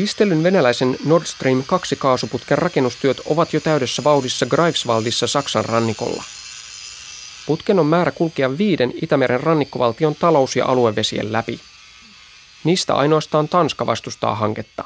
Kiistellyn 0.00 0.42
venäläisen 0.42 0.96
Nord 1.04 1.24
Stream 1.24 1.62
2 1.66 1.96
kaasuputken 1.96 2.58
rakennustyöt 2.58 3.20
ovat 3.26 3.52
jo 3.52 3.60
täydessä 3.60 4.04
vauhdissa 4.04 4.46
Greifswaldissa 4.46 5.26
Saksan 5.26 5.64
rannikolla. 5.64 6.24
Putken 7.46 7.78
on 7.78 7.86
määrä 7.86 8.10
kulkea 8.10 8.58
viiden 8.58 8.92
Itämeren 9.02 9.40
rannikkovaltion 9.40 10.14
talous- 10.14 10.56
ja 10.56 10.66
aluevesien 10.66 11.32
läpi. 11.32 11.60
Niistä 12.64 12.94
ainoastaan 12.94 13.48
Tanska 13.48 13.86
vastustaa 13.86 14.34
hanketta. 14.34 14.84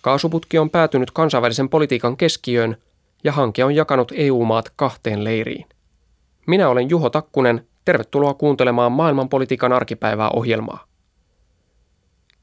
Kaasuputki 0.00 0.58
on 0.58 0.70
päätynyt 0.70 1.10
kansainvälisen 1.10 1.68
politiikan 1.68 2.16
keskiöön 2.16 2.76
ja 3.24 3.32
hanke 3.32 3.64
on 3.64 3.74
jakanut 3.74 4.12
EU-maat 4.14 4.72
kahteen 4.76 5.24
leiriin. 5.24 5.66
Minä 6.46 6.68
olen 6.68 6.90
Juho 6.90 7.10
Takkunen, 7.10 7.66
tervetuloa 7.84 8.34
kuuntelemaan 8.34 8.92
maailmanpolitiikan 8.92 9.72
arkipäivää 9.72 10.30
ohjelmaa. 10.30 10.93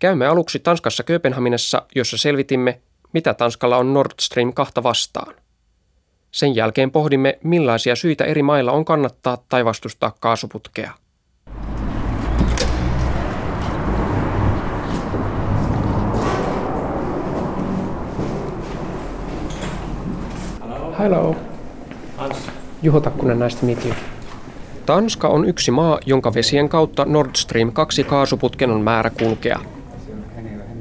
Käymme 0.02 0.28
aluksi 0.28 0.60
Tanskassa 0.60 1.04
Kööpenhaminassa, 1.04 1.82
jossa 1.96 2.18
selvitimme, 2.18 2.82
mitä 3.14 3.34
Tanskalla 3.34 3.78
on 3.78 3.94
Nord 3.94 4.12
Stream 4.22 4.54
2 4.54 4.74
vastaan. 4.84 5.34
Sen 6.32 6.56
jälkeen 6.56 6.92
pohdimme, 6.92 7.40
millaisia 7.44 7.96
syitä 7.96 8.26
eri 8.26 8.44
mailla 8.44 8.72
on 8.72 8.86
kannattaa 8.86 9.38
tai 9.50 9.66
vastustaa 9.66 10.14
kaasuputkea. 10.20 10.92
Hello. 21.00 21.36
Juho 22.82 23.00
Takkunen, 23.00 23.40
nice 23.40 23.58
to 23.60 23.66
meet 23.66 23.86
you. 23.86 23.96
Tanska 24.86 25.28
on 25.28 25.46
yksi 25.46 25.72
maa, 25.72 26.00
jonka 26.06 26.34
vesien 26.34 26.70
kautta 26.70 27.06
Nord 27.06 27.36
Stream 27.36 27.72
2 27.72 28.04
kaasuputken 28.04 28.72
on 28.72 28.82
määrä 28.82 29.10
kulkea. 29.10 29.60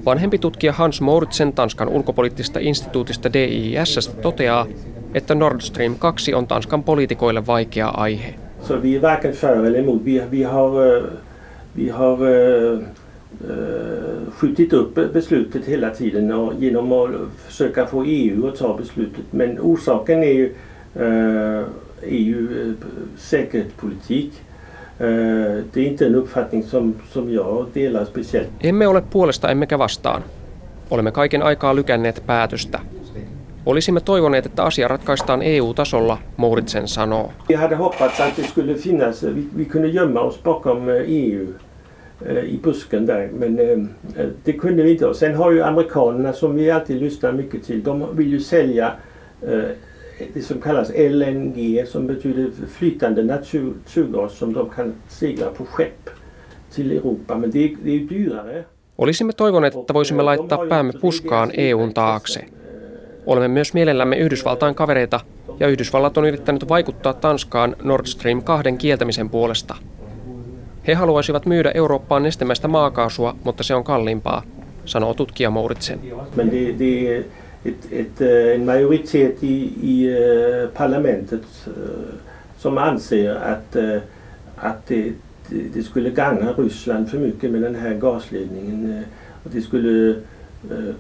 Vanhempi 0.05 0.39
tutkija 0.39 0.73
Hans 0.73 1.01
Mouritsen 1.01 1.53
Tanskan 1.53 1.89
ulkopoliittisesta 1.89 2.61
instituutista 2.61 3.33
DIS 3.33 4.11
toteaa, 4.23 4.67
että 5.15 5.35
Nord 5.35 5.61
Stream 5.61 5.95
2 5.95 6.35
on 6.35 6.47
Tanskan 6.47 6.83
poliitikoille 6.83 7.47
vaikea 7.47 7.89
aihe. 7.89 8.35
Så 8.63 8.83
vi 8.83 8.97
är 8.97 9.03
varken 9.03 9.33
för 9.33 9.67
eller 9.67 9.79
emot. 9.79 10.05
Vi, 10.05 10.23
vi 10.31 10.43
har, 10.43 10.97
eh, 10.97 11.03
vi 11.77 11.89
har 11.89 12.19
uh, 12.23 12.81
skjutit 14.31 14.73
upp 14.73 15.13
beslutet 15.13 15.65
hela 15.65 15.91
tiden 15.91 16.33
och 16.33 16.55
genom 16.59 16.93
att 16.93 17.11
försöka 17.47 17.87
få 17.87 18.05
EU 18.05 18.49
att 18.49 18.59
ta 18.59 18.77
beslutet. 18.77 19.25
Men 19.31 19.59
orsaken 19.61 20.23
är 20.23 20.33
ju, 20.33 20.55
är 22.03 22.19
ju 22.19 22.75
säkerhetspolitik. 23.19 24.33
Det 25.75 25.81
är 25.81 25.87
inte 25.87 26.07
en 26.07 26.15
uppfattning 26.15 26.63
som, 26.63 26.95
som 27.13 27.33
jag 27.33 27.67
delar 27.75 28.05
speciellt. 28.05 28.49
Emme 28.61 28.87
ole 28.87 29.03
puolesta 29.13 29.51
emmekä 29.51 29.79
vastaan. 29.79 30.23
Olemme 30.91 31.11
kaiken 31.11 31.43
aikaa 31.43 31.75
lykänneet 31.75 32.23
päätöstä. 32.27 32.81
Olisimme 33.67 34.01
toivoneet, 34.01 34.47
että 34.47 34.63
asia 34.63 34.89
ratkaistaan 34.89 35.43
EU-tasolla, 35.43 36.19
Mouritsen 36.37 36.89
sanoo. 36.89 37.33
Vi 37.49 37.55
hade 37.55 37.77
hoppats 37.77 38.21
att 38.21 38.37
det 38.37 38.47
skulle 38.47 38.75
finnas, 38.75 39.23
vi, 39.23 39.49
vi 39.57 39.65
kunde 39.65 39.89
gömma 39.89 40.21
oss 40.21 40.43
bakom 40.43 40.89
EU 41.07 41.47
i 42.45 42.59
busken 42.63 43.07
där. 43.07 43.29
Men 43.33 43.57
det 44.45 44.53
kunde 44.53 44.83
vi 44.83 44.91
inte. 44.91 45.07
Och 45.07 45.17
sen 45.17 45.35
har 45.35 45.53
ju 45.53 45.63
amerikanerna 45.63 46.33
som 46.33 46.55
vi 46.55 46.71
alltid 46.71 47.03
lyssnar 47.03 47.33
mycket 47.33 47.65
till, 47.65 47.83
de 47.83 48.17
vill 48.17 48.33
ju 48.33 48.41
sälja 48.41 48.93
det 50.35 50.43
som 50.43 50.61
kallas 50.61 50.91
LNG 50.91 51.87
som 51.87 52.07
betyder 52.07 52.51
flytande 52.67 53.23
naturgas 53.25 54.39
som 54.39 54.55
de 54.55 54.71
kan 54.71 54.95
segla 55.09 55.51
på 55.51 55.65
skepp 55.65 56.11
till 56.75 56.93
Europa. 56.93 57.39
Men 57.39 57.51
det, 57.51 57.77
det 57.85 57.91
är 57.91 57.95
ju 57.95 58.09
dyrare. 58.09 58.65
Olisimme 58.99 59.33
toivoneet, 59.33 59.75
että 59.75 59.95
voisimme 59.95 60.23
laittaa 60.23 60.67
päämme 60.69 60.93
puskaan 61.01 61.51
EUn 61.57 61.95
taakse. 61.95 62.45
Olemme 63.27 63.49
myös 63.49 63.75
mielellämme 63.75 64.17
Yhdysvaltain 64.17 64.75
kavereita 64.75 65.21
ja 65.61 65.69
Yhdysvallat 65.69 66.19
on 66.19 66.25
yrittänyt 66.25 66.69
vaikuttaa 66.69 67.13
Tanskaan 67.13 67.77
Nord 67.83 68.07
Stream 68.07 68.43
2 68.43 68.73
kieltämisen 68.79 69.31
puolesta. 69.31 69.77
He 70.87 70.95
haluaisivat 70.95 71.47
myydä 71.47 71.71
Eurooppaan 71.71 72.23
nestemäistä 72.23 72.69
maakaasua, 72.69 73.37
mutta 73.45 73.63
se 73.63 73.75
on 73.75 73.85
kalliimpaa, 73.85 74.43
sanoo 74.85 75.15
tutkija 75.15 75.51
Mouritsen. 75.51 76.01
Men 76.37 76.51
det, 76.51 76.79
det 76.79 77.17
är 77.17 77.25
ett, 77.65 77.93
ett, 77.93 78.21
en 78.55 78.65
majoritet 78.65 79.45
i, 79.45 79.57
i 79.83 80.17
parlamentet 80.75 81.69
som 82.59 82.79
anser 82.79 83.35
att, 83.35 83.77
att 84.57 84.87
det, 84.87 85.13
det 85.75 85.83
skulle 85.83 86.11
gagna 86.11 86.53
Ryssland 86.53 87.11
för 87.11 87.19
mycket 87.19 87.51
med 87.51 87.63
den 87.63 87.75
här 87.75 87.95
gasledningen. 87.95 89.05
Och 89.45 89.51
det 89.53 89.63
skulle 89.63 90.15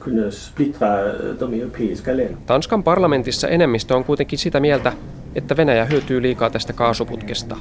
kunna 0.00 0.30
splittra 0.30 1.12
de 1.40 1.54
europeiska 1.54 2.12
länderna. 2.12 2.38
Tanskan 2.46 2.82
parlamentissa 2.82 3.48
enemmistö 3.48 3.94
on 3.94 4.04
kuitenkin 4.04 4.38
sitä 4.38 4.60
mieltä, 4.60 4.92
että 5.34 5.56
Venäjä 5.56 5.84
hyötyy 5.84 6.22
liikaa 6.22 6.50
tästä 6.50 6.72
kaasuputkesta. 6.72 7.56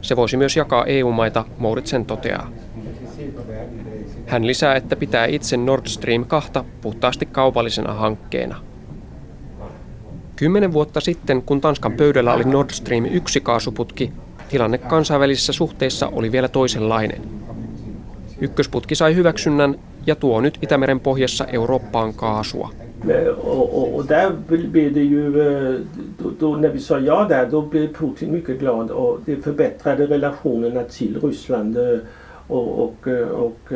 Se 0.00 0.16
voisi 0.16 0.36
myös 0.36 0.56
jakaa 0.56 0.86
EU-maita, 0.86 1.44
Mouritsen 1.58 2.06
toteaa. 2.06 2.50
Hän 4.28 4.46
lisää, 4.46 4.74
että 4.74 4.96
pitää 4.96 5.26
itse 5.26 5.56
Nord 5.56 5.86
Stream 5.86 6.24
2 6.24 6.50
puhtaasti 6.80 7.26
kaupallisena 7.26 7.94
hankkeena. 7.94 8.56
Kymmenen 10.36 10.72
vuotta 10.72 11.00
sitten, 11.00 11.42
kun 11.42 11.60
Tanskan 11.60 11.92
pöydällä 11.92 12.34
oli 12.34 12.44
Nord 12.44 12.70
Stream 12.70 13.04
1 13.04 13.40
kaasuputki, 13.40 14.12
tilanne 14.48 14.78
kansainvälisissä 14.78 15.52
suhteissa 15.52 16.08
oli 16.08 16.32
vielä 16.32 16.48
toisenlainen. 16.48 17.22
Ykkösputki 18.40 18.94
sai 18.94 19.14
hyväksynnän 19.14 19.78
ja 20.06 20.16
tuo 20.16 20.40
nyt 20.40 20.58
Itämeren 20.62 21.00
pohjassa 21.00 21.44
Eurooppaan 21.44 22.14
kaasua. 22.14 22.70
Ja 23.08 24.30
Putin 28.00 28.32
relationerna 30.08 30.80
till 30.98 31.20
Ryssland 31.22 31.76
och, 32.48 32.82
och, 32.82 33.08
och 33.32 33.72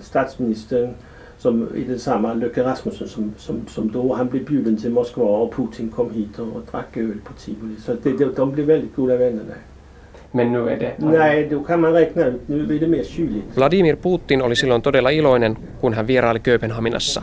statsministern 0.00 0.94
som 1.38 1.76
i 1.76 1.84
detsamma, 1.84 2.34
Lökke 2.34 2.64
Rasmussen, 2.64 3.08
som, 3.08 3.34
som, 3.38 3.66
som 3.68 3.92
då 3.92 4.14
han 4.14 4.28
blev 4.28 4.44
bjuden 4.44 4.76
till 4.76 4.90
Moskva 4.90 5.24
och 5.24 5.54
Putin 5.54 5.90
kom 5.90 6.10
hit 6.10 6.38
och, 6.38 6.56
och 6.56 6.62
drack 6.70 6.96
öl 6.96 7.18
på 7.24 7.32
Tivoli. 7.32 7.76
Så 7.76 7.94
det, 8.02 8.18
de, 8.18 8.24
de 8.24 8.52
blev 8.52 8.66
väldigt 8.66 8.96
goda 8.96 9.16
vänner 9.16 9.44
där. 9.44 9.56
Men 10.32 10.52
nu 10.52 10.68
är 10.68 10.78
det... 10.78 10.94
Nej, 10.98 11.48
då 11.50 11.64
kan 11.64 11.80
man 11.80 11.92
räkna 11.92 12.26
ut. 12.26 12.48
Nu 12.48 12.66
blir 12.66 12.80
det 12.80 12.86
mer 12.86 13.04
kyligt. 13.04 13.56
Vladimir 13.56 13.96
Putin 13.96 14.42
oli 14.42 14.56
silloin 14.56 14.82
todella 14.82 15.10
iloinen, 15.10 15.56
kun 15.80 15.94
hän 15.94 16.06
vieraili 16.06 16.40
Kööpenhaminassa. 16.40 17.22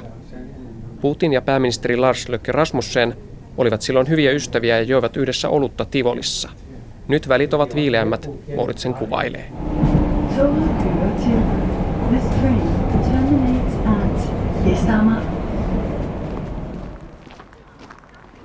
Putin 1.01 1.33
ja 1.33 1.41
pääministeri 1.41 1.97
Lars 1.97 2.29
Løkke 2.29 2.51
Rasmussen 2.51 3.13
olivat 3.57 3.81
silloin 3.81 4.09
hyviä 4.09 4.31
ystäviä 4.31 4.77
ja 4.77 4.83
joivat 4.83 5.17
yhdessä 5.17 5.49
olutta 5.49 5.85
Tivolissa. 5.85 6.49
Nyt 7.11 7.29
välit 7.29 7.53
ovat 7.53 7.75
viileämmät, 7.75 8.29
Mouritsen 8.55 8.93
kuvailee. 8.93 9.51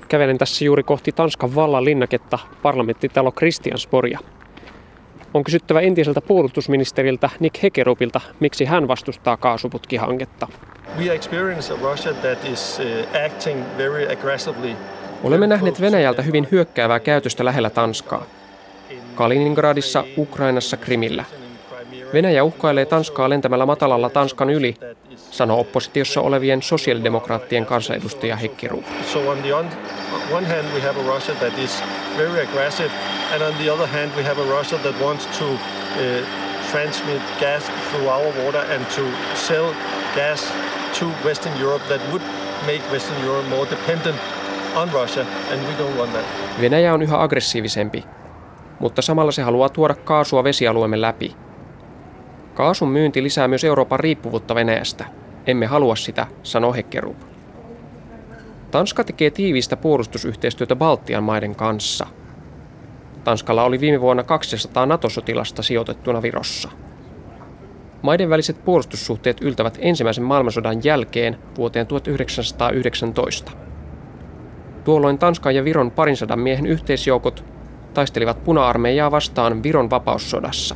Kävelen 0.07 0.37
tässä 0.37 0.65
juuri 0.65 0.83
kohti 0.83 1.11
Tanskan 1.11 1.55
vallan 1.55 1.85
linnaketta 1.85 2.39
parlamenttitalo 2.61 3.31
Christiansborgia. 3.31 4.19
On 5.33 5.43
kysyttävä 5.43 5.81
entiseltä 5.81 6.21
puolustusministeriltä 6.21 7.29
Nick 7.39 7.63
Hekerupilta, 7.63 8.21
miksi 8.39 8.65
hän 8.65 8.87
vastustaa 8.87 9.37
kaasuputkihanketta. 9.37 10.47
Olemme 15.23 15.47
nähneet 15.47 15.81
Venäjältä 15.81 16.21
hyvin 16.21 16.47
hyökkäävää 16.51 16.99
käytöstä 16.99 17.45
lähellä 17.45 17.69
Tanskaa. 17.69 18.25
Kaliningradissa, 19.17 20.03
Ukrainassa, 20.17 20.77
Krimillä. 20.77 21.25
Venäjä 22.13 22.43
uhkailee 22.43 22.85
Tanskaa 22.85 23.29
lentämällä 23.29 23.65
matalalla 23.65 24.09
Tanskan 24.09 24.49
yli, 24.49 24.75
sanoo 25.15 25.59
oppositiossa 25.59 26.21
olevien 26.21 26.61
sosiaalidemokraattien 26.61 27.65
kansanedustaja 27.65 28.35
Heikki 28.35 28.67
Ruup. 28.67 28.85
So 29.13 29.29
on 29.29 29.37
the 29.37 29.53
on, 29.53 29.65
one 30.31 30.47
hand 30.47 30.65
we 30.73 30.81
have 30.81 30.99
a 30.99 31.15
Russia 31.15 31.35
that 31.35 31.59
is 31.59 31.83
very 32.17 32.41
aggressive 32.41 32.91
and 33.33 33.41
on 33.41 33.53
the 33.53 33.73
other 33.73 33.87
hand 33.87 34.11
we 34.15 34.23
have 34.23 34.41
a 34.41 34.59
Russia 34.59 34.77
that 34.77 35.01
wants 35.01 35.25
to 35.39 35.45
uh, 35.45 35.59
transmit 36.71 37.21
gas 37.39 37.63
through 37.89 38.09
our 38.09 38.45
water 38.45 38.73
and 38.73 38.85
to 38.95 39.01
sell 39.35 39.73
gas 40.15 40.53
to 40.99 41.05
Western 41.25 41.61
Europe 41.61 41.83
that 41.89 42.01
would 42.11 42.23
make 42.65 42.81
Western 42.91 43.25
Europe 43.25 43.49
more 43.49 43.69
dependent 43.69 44.17
on 44.75 44.89
Russia 44.93 45.25
and 45.51 45.67
we 45.67 45.73
don't 45.73 45.97
want 45.97 46.13
that. 46.13 46.25
Venäjä 46.61 46.93
on 46.93 47.01
yhä 47.01 47.21
aggressiivisempi, 47.21 48.03
mutta 48.79 49.01
samalla 49.01 49.31
se 49.31 49.41
haluaa 49.41 49.69
tuoda 49.69 49.95
kaasua 49.95 50.43
vesialueemme 50.43 51.01
läpi. 51.01 51.35
Kaasun 52.53 52.89
myynti 52.89 53.23
lisää 53.23 53.47
myös 53.47 53.63
Euroopan 53.63 53.99
riippuvuutta 53.99 54.55
Venäjästä. 54.55 55.05
Emme 55.47 55.65
halua 55.65 55.95
sitä, 55.95 56.27
sanoo 56.43 56.73
Hekkerup. 56.73 57.17
Tanska 58.71 59.03
tekee 59.03 59.29
tiivistä 59.29 59.77
puolustusyhteistyötä 59.77 60.75
Baltian 60.75 61.23
maiden 61.23 61.55
kanssa. 61.55 62.07
Tanskalla 63.23 63.63
oli 63.63 63.79
viime 63.79 64.01
vuonna 64.01 64.23
200 64.23 64.85
NATO-sotilasta 64.85 65.63
sijoitettuna 65.63 66.21
Virossa. 66.21 66.69
Maiden 68.01 68.29
väliset 68.29 68.65
puolustussuhteet 68.65 69.41
yltävät 69.41 69.77
ensimmäisen 69.81 70.23
maailmansodan 70.23 70.83
jälkeen 70.83 71.37
vuoteen 71.57 71.87
1919. 71.87 73.51
Tuolloin 74.83 75.17
Tanskan 75.17 75.55
ja 75.55 75.63
Viron 75.63 75.91
parinsadan 75.91 76.39
miehen 76.39 76.65
yhteisjoukot 76.65 77.56
taistelivat 77.97 78.43
puna-armeijaa 78.43 79.11
vastaan 79.11 79.63
Viron 79.63 79.89
vapaussodassa. 79.89 80.75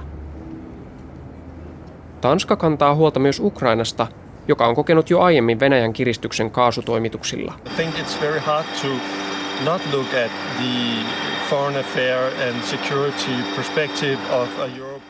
Tanska 2.22 2.56
kantaa 2.56 2.96
huolta 2.96 3.20
myös 3.20 3.40
Ukrainasta, 3.40 4.08
joka 4.48 4.68
on 4.68 4.76
kokenut 4.76 5.10
jo 5.10 5.20
aiemmin 5.20 5.60
Venäjän 5.60 5.94
kiristyksen 5.94 6.52
kaasutoimituksilla. 6.52 7.54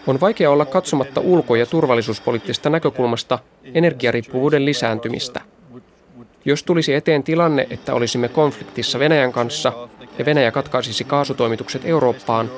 On 0.07 0.19
vaikea 0.21 0.51
olla 0.51 0.65
katsomatta 0.65 1.21
ulko- 1.21 1.55
ja 1.55 1.65
turvallisuuspoliittisesta 1.65 2.69
näkökulmasta 2.69 3.39
energiariippuvuuden 3.73 4.65
lisääntymistä. 4.65 5.41
Jos 6.45 6.63
tulisi 6.63 6.93
eteen 6.93 7.23
tilanne, 7.23 7.67
että 7.69 7.93
olisimme 7.93 8.27
konfliktissa 8.27 8.99
Venäjän 8.99 9.31
kanssa 9.31 9.73
ja 10.21 10.25
Venäjä 10.25 10.51
katkaisisi 10.51 11.03
kaasutoimitukset 11.03 11.81
Eurooppaan, 11.85 12.49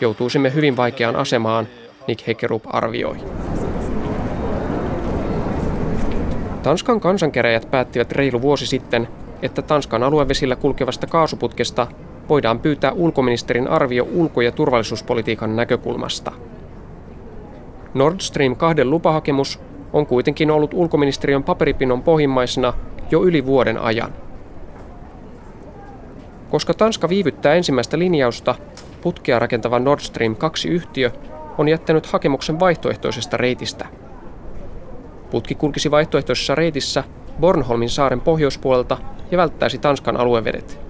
joutuisimme 0.00 0.54
hyvin 0.54 0.76
vaikeaan 0.76 1.16
asemaan, 1.16 1.68
Nick 2.08 2.26
Hekerup 2.26 2.62
arvioi. 2.66 3.16
Tanskan 6.62 7.00
kansankeräjät 7.00 7.70
päättivät 7.70 8.12
reilu 8.12 8.42
vuosi 8.42 8.66
sitten, 8.66 9.08
että 9.42 9.62
Tanskan 9.62 10.02
aluevesillä 10.02 10.56
kulkevasta 10.56 11.06
kaasuputkesta 11.06 11.86
voidaan 12.28 12.58
pyytää 12.58 12.92
ulkoministerin 12.92 13.68
arvio 13.68 14.06
ulko- 14.12 14.40
ja 14.40 14.52
turvallisuuspolitiikan 14.52 15.56
näkökulmasta. 15.56 16.32
Nord 17.94 18.20
Stream 18.20 18.56
2 18.56 18.84
lupahakemus 18.84 19.60
on 19.92 20.06
kuitenkin 20.06 20.50
ollut 20.50 20.74
ulkoministeriön 20.74 21.44
paperipinon 21.44 22.02
pohjimmaisena 22.02 22.72
jo 23.10 23.22
yli 23.22 23.46
vuoden 23.46 23.78
ajan. 23.78 24.12
Koska 26.50 26.74
Tanska 26.74 27.08
viivyttää 27.08 27.54
ensimmäistä 27.54 27.98
linjausta, 27.98 28.54
putkea 29.00 29.38
rakentava 29.38 29.78
Nord 29.78 30.00
Stream 30.00 30.36
2-yhtiö 30.36 31.10
on 31.58 31.68
jättänyt 31.68 32.06
hakemuksen 32.06 32.60
vaihtoehtoisesta 32.60 33.36
reitistä. 33.36 33.86
Putki 35.30 35.54
kulkisi 35.54 35.90
vaihtoehtoisessa 35.90 36.54
reitissä 36.54 37.04
Bornholmin 37.40 37.90
saaren 37.90 38.20
pohjoispuolelta 38.20 38.98
ja 39.30 39.38
välttäisi 39.38 39.78
Tanskan 39.78 40.16
aluevedet. 40.16 40.80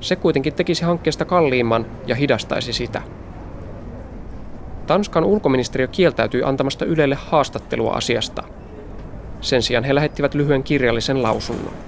Se 0.00 0.16
kuitenkin 0.16 0.54
tekisi 0.54 0.84
hankkeesta 0.84 1.24
kalliimman 1.24 1.86
ja 2.06 2.14
hidastaisi 2.14 2.72
sitä. 2.72 3.02
Tanskan 4.86 5.24
ulkoministeriö 5.24 5.86
kieltäytyi 5.86 6.42
antamasta 6.42 6.84
Ylelle 6.84 7.18
haastattelua 7.26 7.92
asiasta. 7.92 8.42
Sen 9.40 9.62
sijaan 9.62 9.84
he 9.84 9.94
lähettivät 9.94 10.34
lyhyen 10.34 10.62
kirjallisen 10.62 11.22
lausunnon. 11.22 11.87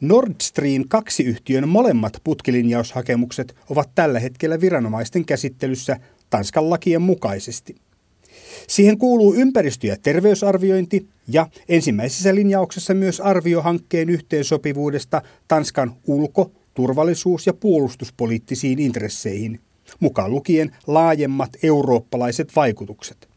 Nord 0.00 0.34
Stream 0.42 0.82
2-yhtiön 0.82 1.68
molemmat 1.68 2.12
putkilinjaushakemukset 2.24 3.56
ovat 3.70 3.90
tällä 3.94 4.20
hetkellä 4.20 4.60
viranomaisten 4.60 5.24
käsittelyssä 5.24 5.96
Tanskan 6.30 6.70
lakien 6.70 7.02
mukaisesti. 7.02 7.76
Siihen 8.68 8.98
kuuluu 8.98 9.34
ympäristö- 9.34 9.86
ja 9.86 9.96
terveysarviointi 10.02 11.08
ja 11.28 11.46
ensimmäisessä 11.68 12.34
linjauksessa 12.34 12.94
myös 12.94 13.20
arvio 13.20 13.62
hankkeen 13.62 14.08
yhteensopivuudesta 14.10 15.22
Tanskan 15.48 15.92
ulko-, 16.06 16.50
turvallisuus- 16.74 17.46
ja 17.46 17.54
puolustuspoliittisiin 17.54 18.78
intresseihin, 18.78 19.60
mukaan 20.00 20.30
lukien 20.30 20.76
laajemmat 20.86 21.50
eurooppalaiset 21.62 22.56
vaikutukset. 22.56 23.28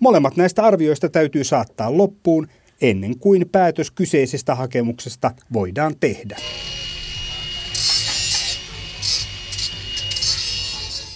Molemmat 0.00 0.36
näistä 0.36 0.64
arvioista 0.64 1.08
täytyy 1.08 1.44
saattaa 1.44 1.96
loppuun 1.96 2.48
ennen 2.82 3.18
kuin 3.18 3.48
päätös 3.52 3.90
kyseisestä 3.90 4.54
hakemuksesta 4.54 5.30
voidaan 5.52 5.94
tehdä. 6.00 6.36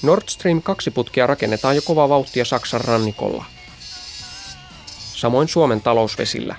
Nord 0.02 0.22
Stream 0.28 0.58
2-putkea 0.58 1.26
rakennetaan 1.26 1.76
jo 1.76 1.82
kovaa 1.84 2.08
vauhtia 2.08 2.44
Saksan 2.44 2.80
rannikolla. 2.80 3.44
Samoin 5.14 5.48
Suomen 5.48 5.80
talousvesillä. 5.80 6.56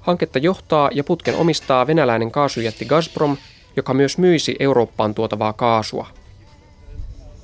Hanketta 0.00 0.38
johtaa 0.38 0.90
ja 0.92 1.04
putken 1.04 1.34
omistaa 1.34 1.86
venäläinen 1.86 2.30
kaasujätti 2.30 2.84
Gazprom, 2.84 3.36
joka 3.76 3.94
myös 3.94 4.18
myisi 4.18 4.56
Eurooppaan 4.60 5.14
tuotavaa 5.14 5.52
kaasua. 5.52 6.06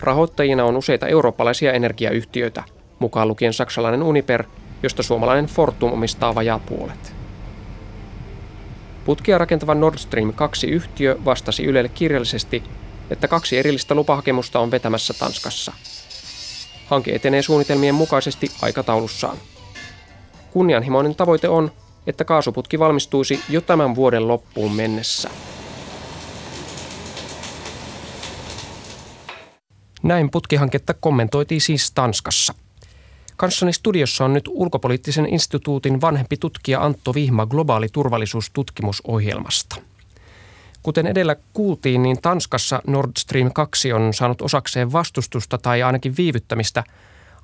Rahoittajina 0.01 0.65
on 0.65 0.77
useita 0.77 1.07
eurooppalaisia 1.07 1.73
energiayhtiöitä, 1.73 2.63
mukaan 2.99 3.29
lukien 3.29 3.53
saksalainen 3.53 4.03
Uniper, 4.03 4.45
josta 4.83 5.03
suomalainen 5.03 5.47
Fortum 5.47 5.93
omistaa 5.93 6.35
vajaa 6.35 6.59
puolet. 6.59 7.15
Putkia 9.05 9.39
rakentava 9.39 9.75
Nord 9.75 9.99
Stream 9.99 10.31
2-yhtiö 10.31 11.19
vastasi 11.25 11.65
Ylelle 11.65 11.89
kirjallisesti, 11.89 12.63
että 13.11 13.29
kaksi 13.29 13.59
erillistä 13.59 13.95
lupahakemusta 13.95 14.61
on 14.61 14.71
vetämässä 14.71 15.15
Tanskassa. 15.15 15.73
Hanke 16.87 17.15
etenee 17.15 17.43
suunnitelmien 17.43 17.95
mukaisesti 17.95 18.51
aikataulussaan. 18.63 19.37
Kunnianhimoinen 20.51 21.15
tavoite 21.15 21.49
on, 21.49 21.73
että 22.07 22.25
kaasuputki 22.25 22.79
valmistuisi 22.79 23.41
jo 23.49 23.61
tämän 23.61 23.95
vuoden 23.95 24.29
loppuun 24.29 24.73
mennessä. 24.73 25.31
Näin 30.03 30.31
putkihanketta 30.31 30.95
kommentoitiin 30.95 31.61
siis 31.61 31.93
Tanskassa. 31.93 32.55
Kanssani 33.43 33.73
studiossa 33.73 34.25
on 34.25 34.33
nyt 34.33 34.49
ulkopoliittisen 34.49 35.27
instituutin 35.27 36.01
vanhempi 36.01 36.37
tutkija 36.37 36.85
Antto 36.85 37.15
Vihma 37.15 37.47
globaali 37.47 37.89
turvallisuustutkimusohjelmasta. 37.93 39.77
Kuten 40.83 41.07
edellä 41.07 41.37
kuultiin, 41.53 42.03
niin 42.03 42.23
Tanskassa 42.23 42.83
Nord 42.87 43.11
Stream 43.19 43.51
2 43.55 43.93
on 43.93 44.15
saanut 44.15 44.43
osakseen 44.43 44.93
vastustusta 44.93 45.59
tai 45.59 45.83
ainakin 45.83 46.17
viivyttämistä. 46.17 46.85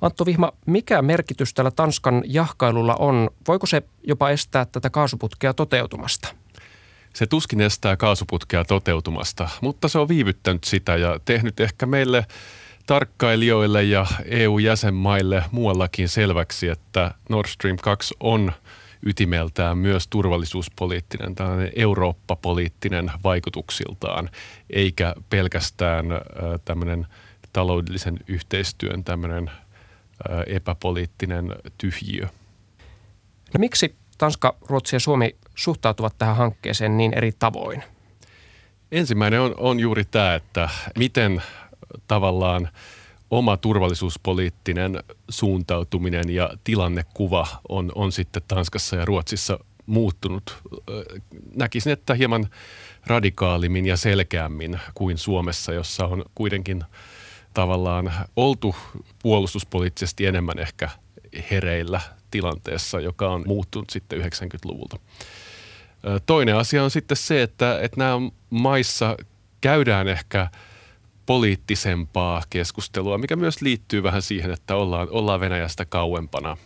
Antto 0.01 0.25
Vihma, 0.25 0.51
mikä 0.65 1.01
merkitys 1.01 1.53
tällä 1.53 1.71
Tanskan 1.71 2.23
jahkailulla 2.25 2.95
on? 2.95 3.29
Voiko 3.47 3.65
se 3.65 3.83
jopa 4.03 4.29
estää 4.29 4.65
tätä 4.65 4.89
kaasuputkea 4.89 5.53
toteutumasta? 5.53 6.27
Se 7.13 7.27
tuskin 7.27 7.61
estää 7.61 7.97
kaasuputkea 7.97 8.65
toteutumasta, 8.65 9.49
mutta 9.61 9.87
se 9.87 9.99
on 9.99 10.07
viivyttänyt 10.07 10.63
sitä 10.63 10.95
ja 10.95 11.19
tehnyt 11.25 11.59
ehkä 11.59 11.85
meille 11.85 12.25
tarkkailijoille 12.89 13.83
ja 13.83 14.05
EU-jäsenmaille 14.25 15.43
muuallakin 15.51 16.09
selväksi, 16.09 16.67
että 16.67 17.11
Nord 17.29 17.47
Stream 17.47 17.77
2 17.81 18.15
on 18.19 18.51
ytimeltään 19.05 19.77
myös 19.77 20.07
turvallisuuspoliittinen, 20.07 21.35
tällainen 21.35 21.71
Eurooppa-poliittinen 21.75 23.11
vaikutuksiltaan, 23.23 24.29
eikä 24.69 25.15
pelkästään 25.29 26.05
tämmöinen 26.65 27.07
taloudellisen 27.53 28.19
yhteistyön 28.27 29.03
tämmöinen 29.03 29.51
epäpoliittinen 30.47 31.55
tyhjiö. 31.77 32.27
No 33.53 33.57
miksi 33.57 33.95
Tanska, 34.17 34.55
Ruotsi 34.67 34.95
ja 34.95 34.99
Suomi 34.99 35.35
suhtautuvat 35.55 36.17
tähän 36.17 36.35
hankkeeseen 36.35 36.97
niin 36.97 37.13
eri 37.13 37.31
tavoin? 37.39 37.83
Ensimmäinen 38.91 39.41
on, 39.41 39.53
on 39.57 39.79
juuri 39.79 40.05
tämä, 40.05 40.35
että 40.35 40.69
miten 40.97 41.41
tavallaan 42.07 42.69
oma 43.31 43.57
turvallisuuspoliittinen 43.57 45.03
suuntautuminen 45.29 46.29
ja 46.29 46.49
tilannekuva 46.63 47.47
on, 47.69 47.91
on 47.95 48.11
sitten 48.11 48.41
Tanskassa 48.47 48.95
ja 48.95 49.05
Ruotsissa 49.05 49.59
muuttunut. 49.85 50.57
Näkisin, 51.55 51.93
että 51.93 52.13
hieman 52.13 52.47
radikaalimmin 53.05 53.85
ja 53.85 53.97
selkeämmin 53.97 54.79
kuin 54.93 55.17
Suomessa, 55.17 55.73
jossa 55.73 56.05
on 56.05 56.25
kuitenkin 56.35 56.83
tavallaan 57.53 58.11
oltu 58.35 58.75
puolustuspoliittisesti 59.21 60.25
enemmän 60.25 60.59
ehkä 60.59 60.89
hereillä 61.51 62.01
tilanteessa, 62.31 62.99
joka 62.99 63.29
on 63.29 63.43
muuttunut 63.47 63.89
sitten 63.89 64.21
90-luvulta. 64.21 64.99
Toinen 66.25 66.55
asia 66.55 66.83
on 66.83 66.91
sitten 66.91 67.17
se, 67.17 67.41
että, 67.41 67.79
että 67.81 67.97
nämä 67.97 68.29
maissa 68.49 69.17
käydään 69.61 70.07
ehkä– 70.07 70.47
poliittisempaa 71.29 72.43
keskustelua, 72.49 73.17
mikä 73.17 73.35
myös 73.35 73.61
liittyy 73.61 74.03
vähän 74.03 74.21
siihen, 74.21 74.51
että 74.51 74.75
ollaan, 74.75 75.07
ollaan 75.11 75.39
Venäjästä 75.39 75.85
kauempana 75.85 76.57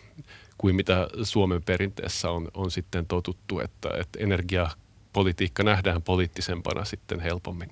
kuin 0.58 0.76
mitä 0.76 1.08
Suomen 1.22 1.62
perinteessä 1.62 2.30
on, 2.30 2.48
on 2.54 2.70
sitten 2.70 3.06
totuttu, 3.06 3.60
että, 3.60 3.88
että 4.00 4.18
energiapolitiikka 4.18 5.62
nähdään 5.62 6.02
poliittisempana 6.02 6.84
sitten 6.84 7.20
helpommin. 7.20 7.70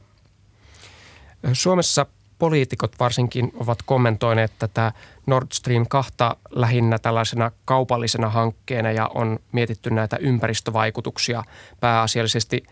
Suomessa 1.53 2.07
poliitikot 2.39 3.01
varsinkin 3.01 3.53
ovat 3.55 3.79
kommentoineet 3.83 4.53
tätä 4.59 4.93
Nord 5.27 5.47
Stream 5.53 5.87
2 5.89 6.13
lähinnä 6.51 6.99
tällaisena 6.99 7.51
kaupallisena 7.65 8.31
hankkeena 8.31 8.93
ja 8.93 9.11
on 9.15 9.39
mietitty 9.53 9.91
näitä 9.91 10.17
ympäristövaikutuksia 10.17 11.45
pääasiallisesti. 11.81 12.63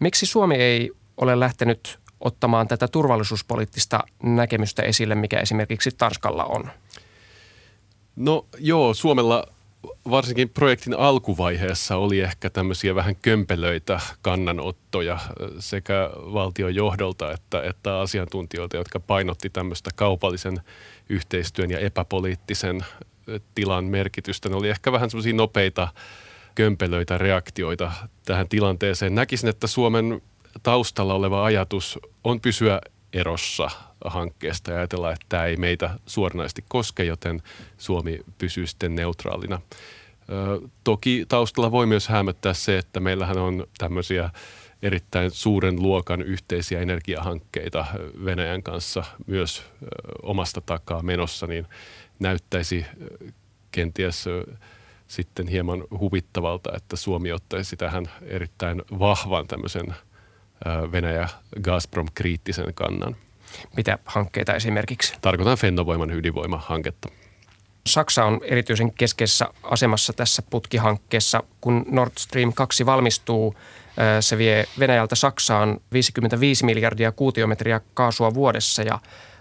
Miksi 0.00 0.26
Suomi 0.26 0.54
ei 0.54 0.90
ole 1.16 1.40
lähtenyt 1.40 2.00
ottamaan 2.20 2.68
tätä 2.68 2.88
turvallisuuspoliittista 2.88 4.04
näkemystä 4.22 4.82
esille, 4.82 5.14
mikä 5.14 5.40
esimerkiksi 5.40 5.90
Tanskalla 5.98 6.44
on? 6.44 6.70
No 8.16 8.46
joo, 8.58 8.94
Suomella 8.94 9.46
varsinkin 10.10 10.48
projektin 10.48 10.98
alkuvaiheessa 10.98 11.96
oli 11.96 12.20
ehkä 12.20 12.50
tämmöisiä 12.50 12.94
vähän 12.94 13.16
kömpelöitä 13.16 14.00
kannanottoja 14.22 15.18
sekä 15.58 16.10
valtion 16.14 16.74
johdolta 16.74 17.32
että, 17.32 17.62
että 17.62 18.00
asiantuntijoilta, 18.00 18.76
jotka 18.76 19.00
painotti 19.00 19.50
tämmöistä 19.50 19.90
kaupallisen 19.96 20.60
yhteistyön 21.08 21.70
ja 21.70 21.78
epäpoliittisen 21.78 22.84
tilan 23.54 23.84
merkitystä. 23.84 24.48
Ne 24.48 24.56
oli 24.56 24.68
ehkä 24.68 24.92
vähän 24.92 25.10
semmoisia 25.10 25.34
nopeita 25.34 25.88
kömpelöitä 26.54 27.18
reaktioita 27.18 27.92
tähän 28.24 28.48
tilanteeseen. 28.48 29.14
Näkisin, 29.14 29.48
että 29.48 29.66
Suomen 29.66 30.22
taustalla 30.62 31.14
oleva 31.14 31.44
ajatus 31.44 31.98
on 32.24 32.40
pysyä 32.40 32.80
erossa 33.12 33.70
hankkeesta 34.04 34.70
ja 34.70 34.76
ajatella, 34.76 35.12
että 35.12 35.26
tämä 35.28 35.44
ei 35.44 35.56
meitä 35.56 35.90
suoranaisesti 36.06 36.64
koske, 36.68 37.04
joten 37.04 37.42
Suomi 37.78 38.20
pysyy 38.38 38.66
sitten 38.66 38.94
neutraalina. 38.94 39.60
Toki 40.84 41.24
taustalla 41.28 41.70
voi 41.70 41.86
myös 41.86 42.08
hämöttää 42.08 42.54
se, 42.54 42.78
että 42.78 43.00
meillähän 43.00 43.38
on 43.38 43.66
tämmöisiä 43.78 44.30
erittäin 44.82 45.30
suuren 45.30 45.82
luokan 45.82 46.22
yhteisiä 46.22 46.80
energiahankkeita 46.80 47.86
Venäjän 48.24 48.62
kanssa 48.62 49.04
myös 49.26 49.62
omasta 50.22 50.60
takaa 50.60 51.02
menossa, 51.02 51.46
niin 51.46 51.66
näyttäisi 52.18 52.86
kenties 53.72 54.24
sitten 55.08 55.48
hieman 55.48 55.84
huvittavalta, 55.98 56.70
että 56.76 56.96
Suomi 56.96 57.32
ottaisi 57.32 57.76
tähän 57.76 58.10
erittäin 58.22 58.82
vahvan 58.98 59.46
tämmöisen 59.46 59.94
Venäjä-Gazprom-kriittisen 60.92 62.74
kannan. 62.74 63.16
Mitä 63.76 63.98
hankkeita 64.04 64.54
esimerkiksi? 64.54 65.14
Tarkoitan 65.20 65.58
Fennovoiman 65.58 66.10
ydinvoimahanketta. 66.10 67.08
Saksa 67.86 68.24
on 68.24 68.40
erityisen 68.42 68.92
keskeisessä 68.92 69.48
asemassa 69.62 70.12
tässä 70.12 70.42
putkihankkeessa. 70.50 71.42
Kun 71.60 71.84
Nord 71.90 72.12
Stream 72.18 72.52
2 72.52 72.86
valmistuu, 72.86 73.54
se 74.20 74.38
vie 74.38 74.64
Venäjältä 74.78 75.14
Saksaan 75.14 75.80
55 75.92 76.64
miljardia 76.64 77.12
kuutiometriä 77.12 77.80
kaasua 77.94 78.34
vuodessa 78.34 78.82
ja 78.82 78.98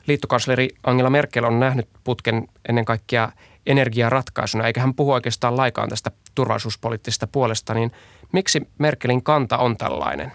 liittokansleri 0.07 0.69
Angela 0.83 1.09
Merkel 1.09 1.43
on 1.43 1.59
nähnyt 1.59 1.87
putken 2.03 2.47
ennen 2.69 2.85
kaikkea 2.85 3.31
energiaratkaisuna, 3.65 4.67
eikä 4.67 4.81
hän 4.81 4.93
puhu 4.93 5.11
oikeastaan 5.11 5.57
laikaan 5.57 5.89
tästä 5.89 6.11
turvallisuuspoliittisesta 6.35 7.27
puolesta, 7.27 7.73
niin 7.73 7.91
miksi 8.31 8.67
Merkelin 8.77 9.23
kanta 9.23 9.57
on 9.57 9.77
tällainen? 9.77 10.31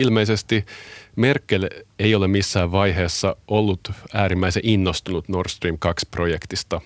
Ilmeisesti 0.00 0.66
Merkel 1.16 1.68
ei 1.98 2.14
ole 2.14 2.28
missään 2.28 2.72
vaiheessa 2.72 3.36
ollut 3.48 3.92
äärimmäisen 4.14 4.62
innostunut 4.64 5.28
Nord 5.28 5.48
Stream 5.48 5.78
2-projektista. 5.86 6.80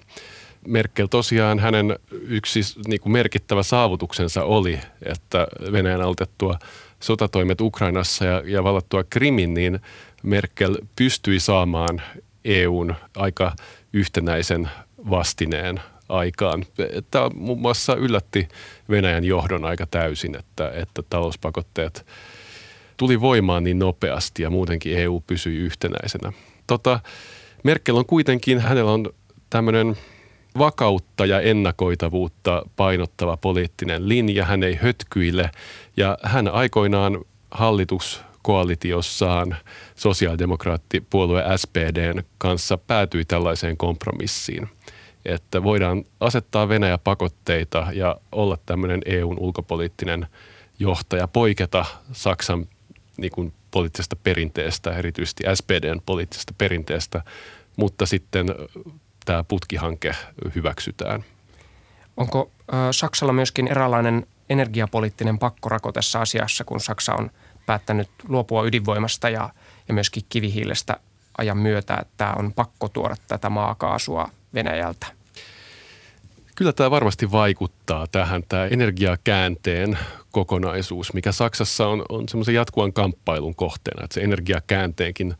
Merkel 0.66 1.06
tosiaan 1.06 1.58
hänen 1.58 1.98
yksi 2.10 2.60
niin 2.86 3.00
kuin 3.00 3.12
merkittävä 3.12 3.62
saavutuksensa 3.62 4.44
oli, 4.44 4.78
että 5.02 5.46
Venäjän 5.72 6.02
altettua 6.02 6.58
sotatoimet 7.00 7.60
Ukrainassa 7.60 8.24
ja, 8.24 8.42
ja 8.46 8.64
vallattua 8.64 9.04
Krimin, 9.04 9.54
niin 9.54 9.80
Merkel 10.22 10.76
pystyi 10.96 11.40
saamaan 11.40 12.02
EUn 12.44 12.94
aika 13.16 13.52
yhtenäisen 13.92 14.70
vastineen 15.10 15.80
aikaan. 16.08 16.64
Tämä 17.10 17.30
muun 17.34 17.60
muassa 17.60 17.94
yllätti 17.94 18.48
Venäjän 18.90 19.24
johdon 19.24 19.64
aika 19.64 19.86
täysin, 19.86 20.36
että, 20.38 20.70
että 20.74 21.02
talouspakotteet 21.10 22.06
tuli 23.02 23.20
voimaan 23.20 23.64
niin 23.64 23.78
nopeasti 23.78 24.42
ja 24.42 24.50
muutenkin 24.50 24.98
EU 24.98 25.22
pysyi 25.26 25.56
yhtenäisenä. 25.56 26.32
Tota, 26.66 27.00
Merkel 27.64 27.96
on 27.96 28.06
kuitenkin, 28.06 28.58
hänellä 28.58 28.92
on 28.92 29.10
tämmöinen 29.50 29.96
vakautta 30.58 31.26
ja 31.26 31.40
ennakoitavuutta 31.40 32.62
painottava 32.76 33.36
poliittinen 33.36 34.08
linja. 34.08 34.44
Hän 34.44 34.62
ei 34.62 34.78
hötkyile 34.82 35.50
ja 35.96 36.18
hän 36.22 36.48
aikoinaan 36.48 37.24
hallituskoalitiossaan 37.50 39.56
sosiaalidemokraattipuolue 39.94 41.44
SPDn 41.56 42.22
kanssa 42.38 42.78
päätyi 42.78 43.24
tällaiseen 43.24 43.76
kompromissiin, 43.76 44.68
että 45.24 45.62
voidaan 45.62 46.04
asettaa 46.20 46.68
Venäjä 46.68 46.98
pakotteita 46.98 47.86
ja 47.92 48.16
olla 48.32 48.58
tämmöinen 48.66 49.00
EUn 49.06 49.38
ulkopoliittinen 49.38 50.26
johtaja, 50.78 51.28
poiketa 51.28 51.84
Saksan 52.12 52.66
niin 53.16 53.32
kuin 53.32 53.52
poliittisesta 53.70 54.16
perinteestä, 54.16 54.96
erityisesti 54.96 55.44
SPDn 55.54 56.00
poliittisesta 56.06 56.54
perinteestä, 56.58 57.22
mutta 57.76 58.06
sitten 58.06 58.46
tämä 59.24 59.44
putkihanke 59.44 60.14
hyväksytään. 60.54 61.24
Onko 62.16 62.50
Saksalla 62.90 63.32
myöskin 63.32 63.68
eräänlainen 63.68 64.26
energiapoliittinen 64.48 65.38
pakkorako 65.38 65.92
tässä 65.92 66.20
asiassa, 66.20 66.64
kun 66.64 66.80
Saksa 66.80 67.14
on 67.14 67.30
päättänyt 67.66 68.10
luopua 68.28 68.64
ydinvoimasta 68.64 69.28
ja, 69.28 69.50
ja 69.88 69.94
myöskin 69.94 70.22
kivihiilestä 70.28 70.96
ajan 71.38 71.58
myötä, 71.58 71.96
että 72.02 72.32
on 72.38 72.52
pakko 72.52 72.88
tuoda 72.88 73.16
tätä 73.28 73.50
maakaasua 73.50 74.28
Venäjältä? 74.54 75.06
Kyllä 76.62 76.72
tämä 76.72 76.90
varmasti 76.90 77.32
vaikuttaa 77.32 78.06
tähän, 78.06 78.42
tämä 78.48 78.66
energiakäänteen 78.66 79.98
kokonaisuus, 80.30 81.12
mikä 81.12 81.32
Saksassa 81.32 81.86
on, 81.88 82.04
on 82.08 82.28
semmoisen 82.28 82.54
jatkuvan 82.54 82.92
kamppailun 82.92 83.54
kohteena, 83.54 84.04
että 84.04 84.14
se 84.14 84.20
energiakäänteenkin 84.20 85.34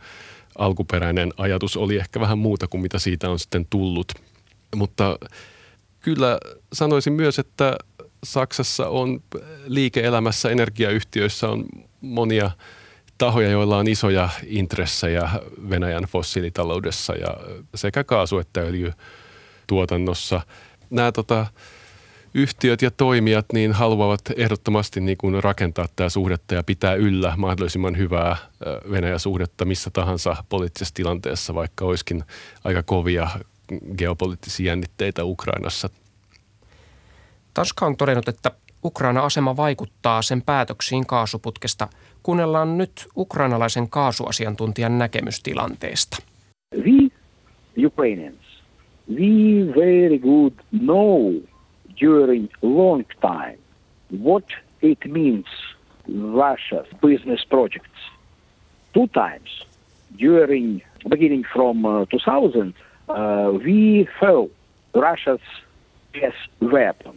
alkuperäinen 0.59 1.33
ajatus 1.37 1.77
oli 1.77 1.97
ehkä 1.97 2.21
vähän 2.21 2.39
muuta 2.39 2.69
kuin 2.69 2.81
mitä 2.81 2.99
siitä 2.99 3.31
on 3.31 3.39
sitten 3.39 3.67
tullut. 3.71 4.13
Mutta 4.77 5.19
kyllä 6.01 6.39
sanoisin 6.73 7.13
myös, 7.13 7.39
että 7.39 7.77
Saksassa 8.25 8.89
on 8.89 9.23
liike-elämässä, 9.67 10.51
energiayhtiöissä 10.51 11.49
on 11.49 11.65
monia 12.01 12.51
tahoja, 13.19 13.51
joilla 13.51 13.79
on 13.79 13.89
isoja 13.89 14.29
intressejä 14.47 15.31
Venäjän 15.71 16.05
fossiilitaloudessa 16.05 17.15
ja 17.15 17.37
sekä 17.75 18.05
kaasu- 18.05 18.39
että 18.39 18.61
öljytuotannossa. 18.61 20.41
Nämä 20.93 21.13
tota, 21.13 21.47
yhtiöt 22.35 22.83
ja 22.83 22.91
toimijat 22.91 23.47
niin 23.53 23.73
haluavat 23.73 24.21
ehdottomasti 24.37 25.01
niin 25.01 25.17
kuin 25.19 25.45
rakentaa 25.45 25.87
tämä 25.97 26.09
suhdetta 26.09 26.55
ja 26.55 26.63
pitää 26.63 26.95
yllä 26.95 27.35
mahdollisimman 27.37 27.97
hyvää 27.97 28.37
Venäjä-suhdetta 28.91 29.65
missä 29.65 29.91
tahansa 29.91 30.37
poliittisessa 30.49 30.95
tilanteessa, 30.95 31.55
vaikka 31.55 31.85
olisikin 31.85 32.25
aika 32.65 32.83
kovia 32.83 33.29
geopoliittisia 33.99 34.67
jännitteitä 34.67 35.25
Ukrainassa. 35.25 35.91
Tanska 37.55 37.87
on 37.87 37.97
todennut, 37.97 38.29
että 38.29 38.51
Ukraina-asema 38.85 39.57
vaikuttaa 39.57 40.23
sen 40.23 40.43
päätöksiin 40.43 41.07
kaasuputkesta. 41.07 41.89
Kuunnellaan 42.23 42.79
nyt 42.79 43.09
ukrainalaisen 43.17 43.91
kaasuasiantuntijan 43.91 44.99
näkemystilanteesta. 44.99 46.17
We 46.77 47.09
Ukrainians, 47.87 48.42
we 49.15 49.73
very 49.75 50.19
good 50.19 50.55
know 50.71 51.33
during 52.01 52.49
long 52.63 53.05
time 53.21 53.59
what 54.23 54.45
it 54.83 54.99
means 55.07 55.47
Russia's 56.09 56.87
business 57.01 57.45
projects. 57.49 58.01
Two 58.93 59.07
times 59.07 59.67
during 60.19 60.83
beginning 61.09 61.45
from 61.53 61.85
uh, 61.85 62.05
2000, 62.07 62.75
uh, 63.09 63.51
we 63.65 64.09
felt 64.21 64.51
Russia's 64.95 65.41
gas 66.13 66.35
weapon. 66.61 67.15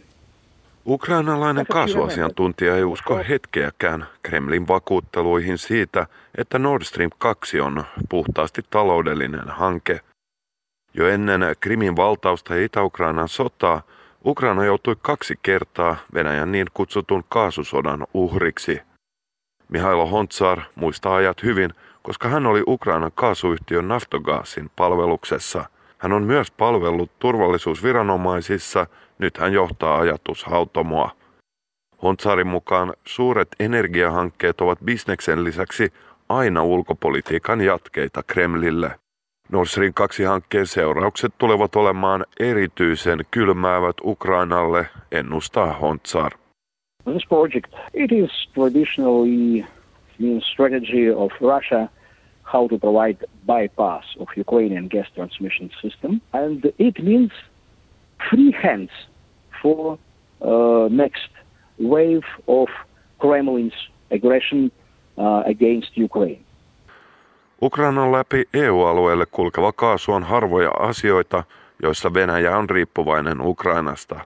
Ukrainalainen 0.88 1.66
kaasuasiantuntija 1.66 2.76
ei 2.76 2.84
usko 2.84 3.20
hetkeäkään 3.28 4.06
Kremlin 4.22 4.68
vakuutteluihin 4.68 5.58
siitä, 5.58 6.06
että 6.38 6.58
Nord 6.58 6.82
Stream 6.82 7.10
2 7.18 7.60
on 7.60 7.84
puhtaasti 8.08 8.62
taloudellinen 8.70 9.48
hanke. 9.48 10.00
Jo 10.96 11.08
ennen 11.08 11.40
Krimin 11.60 11.96
valtausta 11.96 12.56
ja 12.56 12.64
Itä-Ukrainan 12.64 13.28
sotaa– 13.28 13.82
Ukraina 14.26 14.64
joutui 14.64 14.96
kaksi 15.02 15.34
kertaa 15.42 15.96
Venäjän 16.14 16.52
niin 16.52 16.66
kutsutun 16.74 17.24
kaasusodan 17.28 18.06
uhriksi. 18.14 18.80
Mihailo 19.68 20.06
Hontsar 20.06 20.60
muistaa 20.74 21.16
ajat 21.16 21.42
hyvin, 21.42 21.70
koska 22.02 22.28
hän 22.28 22.46
oli 22.46 22.62
Ukrainan 22.66 23.12
kaasuyhtiön 23.14 23.88
Naftogaasin 23.88 24.70
palveluksessa. 24.76 25.64
Hän 25.98 26.12
on 26.12 26.22
myös 26.22 26.50
palvellut 26.50 27.10
turvallisuusviranomaisissa, 27.18 28.86
nyt 29.18 29.38
hän 29.38 29.52
johtaa 29.52 29.98
ajatushautomoa. 29.98 31.10
Hontsarin 32.02 32.46
mukaan 32.46 32.92
suuret 33.04 33.48
energiahankkeet 33.60 34.60
ovat 34.60 34.78
bisneksen 34.84 35.44
lisäksi 35.44 35.92
aina 36.28 36.64
ulkopolitiikan 36.64 37.60
jatkeita 37.60 38.22
Kremlille. 38.22 38.98
Nord 39.52 39.66
Stream 39.66 39.92
2-hankkeen 40.00 40.66
seuraukset 40.66 41.32
tulevat 41.38 41.76
olemaan 41.76 42.24
erityisen 42.40 43.18
kylmäävät 43.30 43.96
Ukrainalle, 44.04 44.86
ennustaa 45.12 45.72
Hontsar. 45.72 46.32
This 47.04 47.26
project, 47.28 47.74
it 47.94 48.12
is 48.12 48.48
traditionally 48.54 49.64
the 50.18 50.40
strategy 50.52 51.10
of 51.14 51.32
Russia 51.40 51.88
how 52.42 52.68
to 52.68 52.78
provide 52.78 53.26
bypass 53.46 54.16
of 54.18 54.28
Ukrainian 54.36 54.88
gas 54.88 55.06
transmission 55.14 55.70
system. 55.82 56.20
And 56.32 56.64
it 56.78 56.98
means 57.02 57.30
free 58.30 58.52
hands 58.62 58.90
for 59.62 59.98
uh, 60.40 60.88
next 60.90 61.30
wave 61.78 62.26
of 62.46 62.68
Kremlin's 63.18 63.90
aggression 64.10 64.70
uh, 65.18 65.42
against 65.46 65.96
Ukraine. 65.96 66.45
Ukrainan 67.62 68.12
läpi 68.12 68.48
EU-alueelle 68.54 69.26
kulkeva 69.26 69.72
kaasu 69.72 70.12
on 70.12 70.22
harvoja 70.22 70.70
asioita, 70.70 71.44
joissa 71.82 72.14
Venäjä 72.14 72.58
on 72.58 72.70
riippuvainen 72.70 73.40
Ukrainasta. 73.40 74.20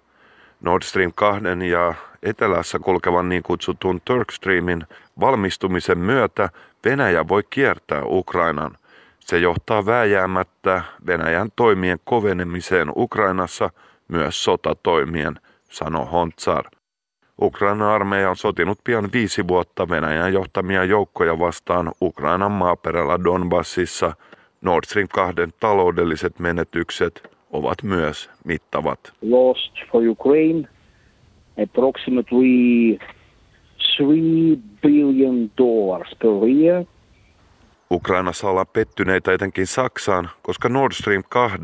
Nord 0.60 0.82
Stream 0.82 1.12
2 1.14 1.42
ja 1.70 1.94
etelässä 2.22 2.78
kulkevan 2.78 3.28
niin 3.28 3.42
kutsutun 3.42 4.00
Turkstreamin 4.04 4.86
valmistumisen 5.20 5.98
myötä 5.98 6.48
Venäjä 6.84 7.28
voi 7.28 7.42
kiertää 7.50 8.02
Ukrainan. 8.04 8.76
Se 9.20 9.38
johtaa 9.38 9.86
vääjäämättä 9.86 10.82
Venäjän 11.06 11.48
toimien 11.56 11.98
kovenemiseen 12.04 12.92
Ukrainassa, 12.96 13.70
myös 14.08 14.44
sotatoimien, 14.44 15.40
sanoi 15.68 16.06
Hontsar. 16.06 16.64
Ukrainan 17.42 17.88
armeija 17.88 18.30
on 18.30 18.36
sotinut 18.36 18.78
pian 18.84 19.08
viisi 19.12 19.48
vuotta 19.48 19.88
Venäjän 19.88 20.32
johtamia 20.32 20.84
joukkoja 20.84 21.38
vastaan 21.38 21.92
Ukrainan 22.02 22.52
maaperällä 22.52 23.24
Donbassissa. 23.24 24.12
Nord 24.60 24.84
Stream 24.84 25.08
2 25.14 25.34
taloudelliset 25.60 26.38
menetykset 26.38 27.36
ovat 27.50 27.82
myös 27.82 28.30
mittavat. 28.44 29.12
Lost 29.22 29.72
for 29.92 30.02
Ukraine 30.08 30.68
approximately 31.62 32.98
3 33.98 34.58
billion 34.82 35.50
dollars 35.58 36.16
per 36.18 36.48
year– 36.48 36.84
Ukrainassa 37.92 38.50
ollaan 38.50 38.66
pettyneitä 38.72 39.32
etenkin 39.32 39.66
Saksaan, 39.66 40.30
koska 40.42 40.68
Nord 40.68 40.92
Stream 40.92 41.22
2 41.28 41.58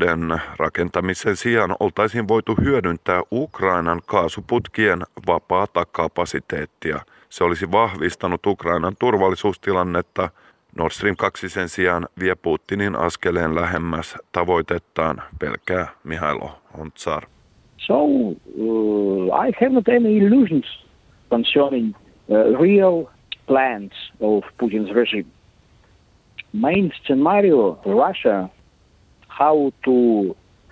rakentamisen 0.57 1.35
sijaan 1.35 1.75
oltaisiin 1.79 2.27
voitu 2.27 2.55
hyödyntää 2.61 3.21
Ukrainan 3.31 4.01
kaasuputkien 4.05 4.99
vapaata 5.27 5.85
kapasiteettia. 5.91 6.99
Se 7.29 7.43
olisi 7.43 7.71
vahvistanut 7.71 8.45
Ukrainan 8.45 8.93
turvallisuustilannetta. 8.99 10.29
Nord 10.75 10.91
Stream 10.91 11.15
2 11.15 11.49
sen 11.49 11.69
sijaan 11.69 12.07
vie 12.19 12.35
Putinin 12.35 12.95
askeleen 12.95 13.55
lähemmäs 13.55 14.15
tavoitettaan, 14.31 15.21
pelkää 15.39 15.87
Mihailo 16.03 16.51
Hontsar. 16.77 17.23
So 17.77 18.03
uh, 18.03 19.45
I 19.47 19.51
have 19.61 19.73
not 19.73 19.87
any 19.87 20.17
illusions 20.17 20.85
concerning 21.29 21.95
uh, 22.27 22.61
real 22.61 23.05
plans 23.45 23.91
of 24.19 24.43
Putin's 24.57 24.95
regime 24.95 25.36
main 26.59 26.91
scenario 27.03 27.79
Russia 27.85 28.49
how 29.39 29.71
to 29.85 29.91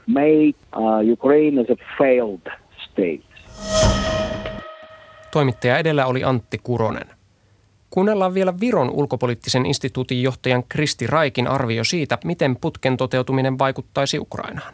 make 0.08 0.58
uh, 0.75 1.12
Ukraine 1.12 1.62
as 1.62 1.68
a 1.70 1.75
failed 1.98 2.51
state. 2.77 3.25
Toimittaja 5.32 5.77
edellä 5.77 6.06
oli 6.06 6.24
Antti 6.24 6.58
Kuronen. 6.63 7.08
Kuunnellaan 7.89 8.34
vielä 8.34 8.54
Viron 8.62 8.89
ulkopoliittisen 8.89 9.65
instituutin 9.65 10.24
johtajan 10.24 10.63
Kristi 10.70 11.08
Raikin 11.08 11.48
arvio 11.48 11.84
siitä, 11.84 12.18
miten 12.25 12.56
putken 12.62 12.98
toteutuminen 12.98 13.60
vaikuttaisi 13.60 14.20
Ukrainaan. 14.20 14.74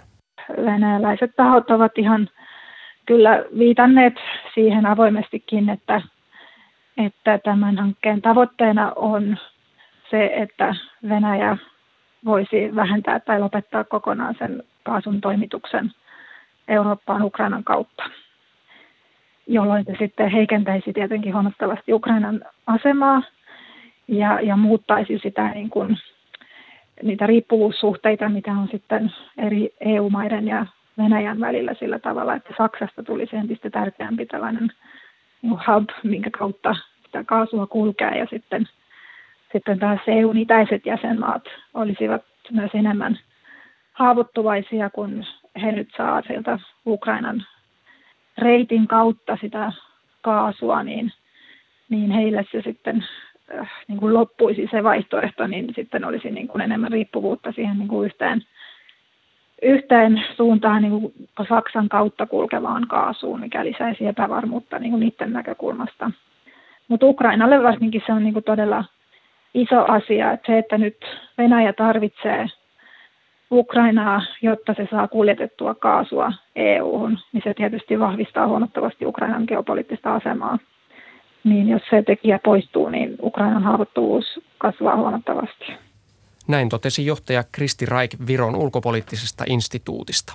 Venäläiset 0.65 1.32
tahot 1.36 1.72
ovat 1.72 1.98
ihan 1.98 2.29
kyllä 3.05 3.44
viitanneet 3.57 4.14
siihen 4.53 4.86
avoimestikin, 4.86 5.70
että, 5.70 6.01
että 6.98 7.38
tämän 7.38 7.77
hankkeen 7.77 8.22
tavoitteena 8.22 8.94
on 8.96 9.38
se, 10.12 10.32
että 10.36 10.76
Venäjä 11.10 11.58
voisi 12.26 12.76
vähentää 12.76 13.20
tai 13.20 13.40
lopettaa 13.40 13.84
kokonaan 13.84 14.36
sen 14.40 14.64
kaasun 14.84 15.22
toimituksen 15.22 15.92
Eurooppaan 16.68 17.22
Ukrainan 17.24 17.64
kautta, 17.64 18.04
jolloin 19.48 19.86
se 19.86 19.96
sitten 20.00 20.32
heikentäisi 20.32 20.94
tietenkin 20.94 21.34
huomattavasti 21.34 21.94
Ukrainan 21.94 22.42
asemaa 22.68 23.22
ja, 24.08 24.40
ja 24.42 24.56
muuttaisi 24.56 25.20
sitä 25.24 25.48
niin 25.48 25.70
kuin, 25.70 25.98
niitä 27.04 27.28
riippuvuussuhteita, 27.28 28.30
mitä 28.30 28.52
on 28.52 28.68
sitten 28.72 29.14
eri 29.38 29.70
EU-maiden 29.80 30.48
ja 30.48 30.66
Venäjän 30.98 31.40
välillä 31.40 31.74
sillä 31.74 32.00
tavalla, 32.00 32.36
että 32.36 32.54
Saksasta 32.58 33.04
tulisi 33.04 33.36
entistä 33.36 33.70
tärkeämpi 33.70 34.26
tällainen 34.26 34.72
niin 35.42 35.60
hub, 35.68 35.90
minkä 36.04 36.30
kautta 36.30 36.76
sitä 37.06 37.24
kaasua 37.24 37.68
kulkee 37.68 38.18
ja 38.18 38.28
sitten– 38.30 38.68
sitten 39.53 39.79
taas 39.79 40.00
EUn 40.07 40.37
itäiset 40.37 40.85
jäsenmaat 40.85 41.44
olisivat 41.74 42.22
myös 42.51 42.72
enemmän 42.74 43.20
haavoittuvaisia, 43.94 44.90
kun 44.90 45.25
he 45.61 45.72
nyt 45.72 45.90
saa 45.98 46.22
sieltä 46.27 46.59
Ukrainan 46.85 47.46
reitin 48.37 48.87
kautta 48.87 49.37
sitä 49.42 49.72
kaasua, 50.22 50.83
niin, 50.83 51.11
niin 51.90 52.11
heille 52.11 52.46
se 52.51 52.61
sitten 52.61 53.05
äh, 53.59 53.70
niin 53.87 54.00
kuin 54.00 54.14
loppuisi 54.14 54.68
se 54.72 54.83
vaihtoehto, 54.83 55.48
niin 55.48 55.74
sitten 55.75 56.05
olisi 56.05 56.31
niin 56.31 56.48
kuin 56.48 56.61
enemmän 56.61 56.92
riippuvuutta 56.92 57.51
siihen 57.51 57.77
niin 57.77 57.87
kuin 57.87 58.05
yhteen, 58.05 58.44
yhteen 59.61 60.24
suuntaan 60.37 60.81
niin 60.81 61.01
kuin 61.01 61.14
Saksan 61.50 61.90
kautta 61.90 62.25
kulkevaan 62.25 62.87
kaasuun, 62.87 63.40
mikä 63.40 63.66
lisäisi 63.66 64.07
epävarmuutta 64.07 64.79
niin 64.79 64.92
kuin 64.92 65.00
niiden 65.00 65.33
näkökulmasta. 65.33 66.11
Mutta 66.87 67.05
Ukrainalle 67.05 67.64
varsinkin 67.64 68.03
se 68.05 68.14
on 68.14 68.24
niin 68.24 68.33
kuin 68.33 68.44
todella 68.44 68.85
iso 69.53 69.85
asia, 69.87 70.31
että 70.31 70.48
se, 70.48 70.57
että 70.57 70.77
nyt 70.77 70.98
Venäjä 71.37 71.74
tarvitsee 71.74 72.48
Ukrainaa, 73.51 74.22
jotta 74.42 74.74
se 74.74 74.87
saa 74.92 75.07
kuljetettua 75.07 75.75
kaasua 75.75 76.33
EU-hun, 76.55 77.20
niin 77.33 77.42
se 77.44 77.53
tietysti 77.53 78.00
vahvistaa 78.00 78.48
huomattavasti 78.48 79.05
Ukrainan 79.05 79.44
geopoliittista 79.48 80.16
asemaa. 80.16 80.59
Niin 81.44 81.70
jos 81.70 81.81
se 81.90 82.03
tekijä 82.03 82.40
poistuu, 82.46 82.90
niin 82.90 83.16
Ukrainan 83.22 83.64
haavoittuvuus 83.64 84.25
kasvaa 84.57 84.96
huomattavasti. 84.96 85.66
Näin 86.48 86.70
totesi 86.70 87.05
johtaja 87.05 87.44
Kristi 87.51 87.85
Raik 87.85 88.11
Viron 88.27 88.55
ulkopoliittisesta 88.55 89.44
instituutista. 89.48 90.33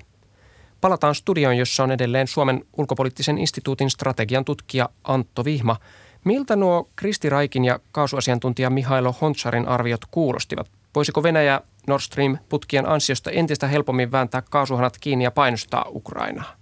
Palataan 0.81 1.14
studioon, 1.14 1.57
jossa 1.57 1.85
on 1.85 1.90
edelleen 1.90 2.26
Suomen 2.26 2.62
ulkopoliittisen 2.76 3.38
instituutin 3.38 3.90
strategian 3.90 4.44
tutkija 4.44 4.88
Antto 5.05 5.44
Vihma– 5.44 5.76
Miltä 6.24 6.57
nuo 6.57 6.88
Kristi 6.96 7.31
Raikin 7.31 7.64
ja 7.64 7.81
kaasuasiantuntija 7.92 8.70
Mihailo 8.70 9.12
Hontsarin 9.20 9.68
arviot 9.68 10.00
kuulostivat? 10.11 10.70
Voisiko 10.94 11.22
Venäjä 11.22 11.61
Nord 11.87 12.00
Stream-putkien 12.00 12.88
ansiosta 12.88 13.31
entistä 13.31 13.66
helpommin 13.66 14.12
vääntää 14.12 14.42
kaasuhanat 14.50 14.98
kiinni 15.00 15.24
ja 15.24 15.31
painostaa 15.31 15.85
Ukrainaa? 15.88 16.57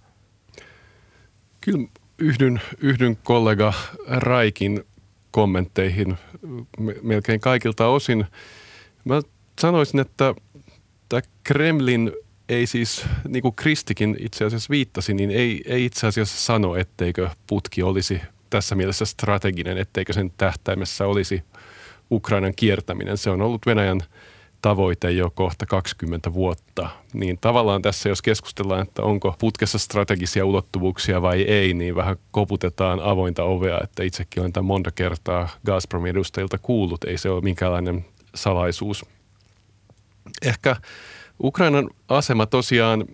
Kyllä 1.61 1.87
yhdyn, 2.17 2.61
yhdyn 2.79 3.17
kollega 3.23 3.73
Raikin 4.07 4.83
kommentteihin 5.31 6.17
melkein 7.01 7.39
kaikilta 7.39 7.87
osin. 7.87 8.25
Mä 9.05 9.21
sanoisin, 9.61 9.99
että 9.99 10.35
tämä 11.09 11.21
Kremlin 11.43 12.11
ei 12.49 12.67
siis, 12.67 13.05
niin 13.27 13.41
kuin 13.41 13.55
Kristikin 13.55 14.15
itse 14.19 14.45
asiassa 14.45 14.69
viittasi, 14.69 15.13
niin 15.13 15.31
ei, 15.31 15.61
ei 15.65 15.85
itse 15.85 16.07
asiassa 16.07 16.37
sano, 16.39 16.75
etteikö 16.75 17.29
putki 17.47 17.83
olisi 17.83 18.21
tässä 18.49 18.75
mielessä 18.75 19.05
strateginen, 19.05 19.77
etteikö 19.77 20.13
sen 20.13 20.31
tähtäimessä 20.37 21.07
olisi 21.07 21.43
Ukrainan 22.11 22.53
kiertäminen. 22.55 23.17
Se 23.17 23.29
on 23.29 23.41
ollut 23.41 23.65
Venäjän 23.65 24.01
tavoite 24.61 25.11
jo 25.11 25.31
kohta 25.35 25.65
20 25.65 26.33
vuotta. 26.33 26.89
Niin 27.13 27.37
tavallaan 27.41 27.81
tässä, 27.81 28.09
jos 28.09 28.21
keskustellaan, 28.21 28.81
että 28.81 29.01
onko 29.01 29.35
putkessa 29.39 29.79
strategisia 29.79 30.45
ulottuvuuksia 30.45 31.21
vai 31.21 31.41
ei, 31.41 31.73
niin 31.73 31.95
vähän 31.95 32.17
koputetaan 32.31 32.99
avointa 32.99 33.43
ovea, 33.43 33.79
että 33.83 34.03
itsekin 34.03 34.41
olen 34.41 34.53
tämän 34.53 34.65
monta 34.65 34.91
kertaa 34.91 35.49
Gazpromin 35.65 36.09
edustajilta 36.09 36.57
kuullut. 36.57 37.03
Ei 37.03 37.17
se 37.17 37.29
ole 37.29 37.41
minkäänlainen 37.41 38.05
salaisuus. 38.35 39.05
Ehkä 40.41 40.75
Ukrainan 41.43 41.89
asema 42.07 42.45
tosiaan 42.45 43.05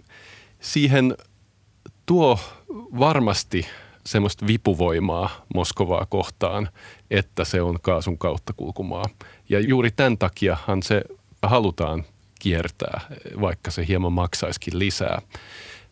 siihen 0.60 1.16
tuo 2.06 2.40
varmasti– 3.00 3.66
semmoista 4.12 4.48
vipuvoimaa 4.48 5.46
Moskovaa 5.56 6.06
kohtaan, 6.06 6.70
että 7.12 7.46
se 7.46 7.62
on 7.62 7.78
kaasun 7.82 8.18
kautta 8.18 8.54
kulkumaa. 8.54 9.06
Ja 9.50 9.60
juuri 9.60 9.92
tämän 9.92 10.18
takiahan 10.18 10.84
se 10.84 11.02
halutaan 11.42 12.06
kiertää, 12.40 13.02
vaikka 13.42 13.72
se 13.72 13.88
hieman 13.88 14.14
maksaisikin 14.14 14.80
lisää. 14.80 15.22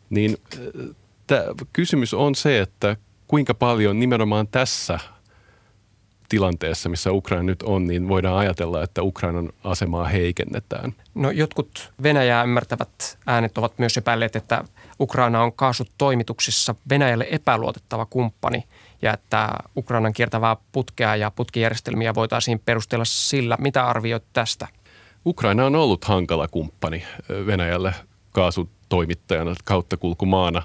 Niin 0.09 0.37
tämä 1.27 1.43
kysymys 1.73 2.13
on 2.13 2.35
se, 2.35 2.59
että 2.59 2.97
kuinka 3.27 3.53
paljon 3.53 3.99
nimenomaan 3.99 4.47
tässä 4.47 4.99
tilanteessa, 6.29 6.89
missä 6.89 7.11
Ukraina 7.11 7.43
nyt 7.43 7.63
on, 7.63 7.87
niin 7.87 8.07
voidaan 8.07 8.37
ajatella, 8.37 8.83
että 8.83 9.03
Ukrainan 9.03 9.49
asemaa 9.63 10.05
heikennetään. 10.05 10.93
No 11.15 11.31
jotkut 11.31 11.93
Venäjää 12.03 12.43
ymmärtävät 12.43 13.17
äänet 13.27 13.57
ovat 13.57 13.79
myös 13.79 13.97
epäilleet, 13.97 14.35
että 14.35 14.63
Ukraina 14.99 15.43
on 15.43 15.53
kaasutoimituksissa 15.53 16.75
Venäjälle 16.89 17.27
epäluotettava 17.31 18.05
kumppani 18.05 18.63
ja 19.01 19.13
että 19.13 19.49
Ukrainan 19.77 20.13
kiertävää 20.13 20.57
putkea 20.71 21.15
ja 21.15 21.31
putkijärjestelmiä 21.31 22.15
voitaisiin 22.15 22.61
perustella 22.65 23.05
sillä. 23.05 23.57
Mitä 23.59 23.87
arvioit 23.87 24.23
tästä? 24.33 24.67
Ukraina 25.25 25.65
on 25.65 25.75
ollut 25.75 26.05
hankala 26.05 26.47
kumppani 26.47 27.03
Venäjälle 27.45 27.93
kaasutoimittajana, 28.31 29.55
kauttakulkumaana. 29.63 30.61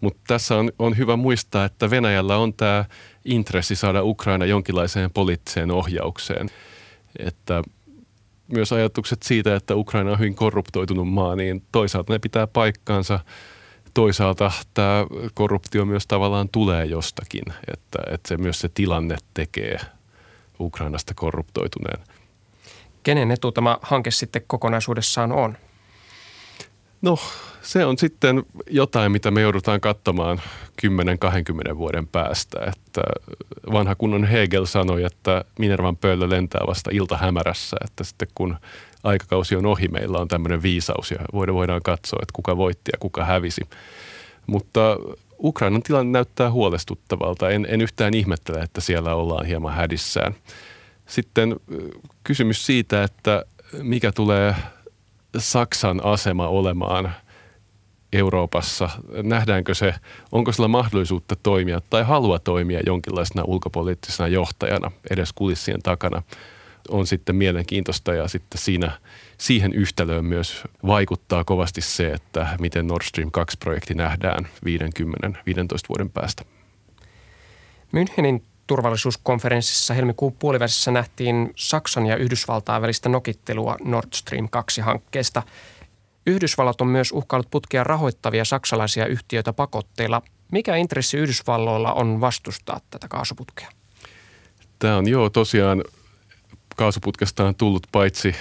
Mutta 0.00 0.20
tässä 0.26 0.56
on, 0.56 0.72
on 0.78 0.96
hyvä 0.96 1.16
muistaa, 1.16 1.64
että 1.64 1.90
Venäjällä 1.90 2.36
on 2.36 2.54
tämä 2.54 2.84
intressi 3.24 3.76
saada 3.76 4.02
Ukraina 4.02 4.44
jonkinlaiseen 4.44 5.10
poliittiseen 5.10 5.70
ohjaukseen. 5.70 6.50
Että 7.18 7.62
myös 8.48 8.72
ajatukset 8.72 9.22
siitä, 9.22 9.56
että 9.56 9.74
Ukraina 9.74 10.10
on 10.10 10.18
hyvin 10.18 10.34
korruptoitunut 10.34 11.08
maa, 11.08 11.36
niin 11.36 11.62
toisaalta 11.72 12.12
ne 12.12 12.18
pitää 12.18 12.46
paikkaansa. 12.46 13.20
Toisaalta 13.94 14.52
tämä 14.74 15.06
korruptio 15.34 15.84
myös 15.84 16.06
tavallaan 16.06 16.48
tulee 16.48 16.84
jostakin, 16.84 17.42
että, 17.72 17.98
että 18.10 18.28
se 18.28 18.36
myös 18.36 18.60
se 18.60 18.68
tilanne 18.68 19.16
tekee 19.34 19.78
Ukrainasta 20.60 21.14
korruptoituneen. 21.14 22.00
Kenen 23.02 23.30
etu 23.30 23.52
tämä 23.52 23.78
hanke 23.82 24.10
sitten 24.10 24.42
kokonaisuudessaan 24.46 25.32
on? 25.32 25.56
No 27.02 27.18
se 27.62 27.84
on 27.84 27.98
sitten 27.98 28.42
jotain, 28.70 29.12
mitä 29.12 29.30
me 29.30 29.40
joudutaan 29.40 29.80
katsomaan 29.80 30.42
10-20 31.72 31.76
vuoden 31.76 32.06
päästä. 32.06 32.58
Että 32.60 33.02
vanha 33.72 33.94
kunnon 33.94 34.24
Hegel 34.24 34.64
sanoi, 34.64 35.04
että 35.04 35.44
Minervan 35.58 35.96
pöllö 35.96 36.30
lentää 36.30 36.60
vasta 36.66 36.90
iltahämärässä, 36.92 37.76
että 37.84 38.04
sitten 38.04 38.28
kun 38.34 38.56
aikakausi 39.04 39.56
on 39.56 39.66
ohi, 39.66 39.88
meillä 39.88 40.18
on 40.18 40.28
tämmöinen 40.28 40.62
viisaus 40.62 41.10
ja 41.10 41.18
voidaan 41.32 41.82
katsoa, 41.82 42.18
että 42.22 42.32
kuka 42.32 42.56
voitti 42.56 42.90
ja 42.92 42.98
kuka 43.00 43.24
hävisi. 43.24 43.62
Mutta 44.46 44.96
Ukrainan 45.38 45.82
tilanne 45.82 46.12
näyttää 46.12 46.50
huolestuttavalta. 46.50 47.50
En, 47.50 47.66
en 47.70 47.80
yhtään 47.80 48.14
ihmettele, 48.14 48.58
että 48.58 48.80
siellä 48.80 49.14
ollaan 49.14 49.46
hieman 49.46 49.74
hädissään. 49.74 50.34
Sitten 51.06 51.56
kysymys 52.24 52.66
siitä, 52.66 53.02
että 53.02 53.44
mikä 53.82 54.12
tulee 54.12 54.54
Saksan 55.38 56.04
asema 56.04 56.48
olemaan 56.48 57.14
Euroopassa? 58.12 58.88
Nähdäänkö 59.22 59.74
se, 59.74 59.94
onko 60.32 60.52
sillä 60.52 60.68
mahdollisuutta 60.68 61.36
toimia 61.42 61.80
tai 61.90 62.04
halua 62.04 62.38
toimia 62.38 62.80
jonkinlaisena 62.86 63.44
ulkopoliittisena 63.44 64.28
johtajana 64.28 64.90
edes 65.10 65.32
kulissien 65.32 65.82
takana? 65.82 66.22
On 66.88 67.06
sitten 67.06 67.36
mielenkiintoista 67.36 68.14
ja 68.14 68.28
sitten 68.28 68.58
siinä, 68.58 68.98
siihen 69.38 69.72
yhtälöön 69.72 70.24
myös 70.24 70.64
vaikuttaa 70.86 71.44
kovasti 71.44 71.80
se, 71.80 72.12
että 72.12 72.56
miten 72.60 72.86
Nord 72.86 73.02
Stream 73.04 73.30
2-projekti 73.38 73.94
nähdään 73.94 74.44
50-15 74.44 74.48
vuoden 75.88 76.10
päästä. 76.10 76.44
Münchenin 77.92 78.42
turvallisuuskonferenssissa 78.66 79.94
helmikuun 79.94 80.32
puolivälissä 80.32 80.90
nähtiin 80.90 81.52
Saksan 81.56 82.06
ja 82.06 82.16
Yhdysvaltain 82.16 82.82
välistä 82.82 83.08
nokittelua 83.08 83.76
Nord 83.84 84.08
Stream 84.14 84.48
2-hankkeesta. 84.56 85.42
Yhdysvallat 86.26 86.80
on 86.80 86.86
myös 86.86 87.12
uhkaillut 87.12 87.50
putkea 87.50 87.84
rahoittavia 87.84 88.44
saksalaisia 88.44 89.06
yhtiöitä 89.06 89.52
pakotteilla. 89.52 90.22
Mikä 90.52 90.76
intressi 90.76 91.16
Yhdysvalloilla 91.16 91.92
on 91.92 92.20
vastustaa 92.20 92.80
tätä 92.90 93.08
kaasuputkea? 93.08 93.68
Tämä 94.78 94.96
on 94.96 95.08
joo 95.08 95.30
tosiaan 95.30 95.84
kaasuputkesta 96.76 97.44
on 97.44 97.54
tullut 97.54 97.86
paitsi 97.92 98.34